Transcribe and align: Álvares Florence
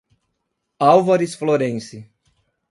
Álvares 0.79 1.37
Florence 1.37 2.09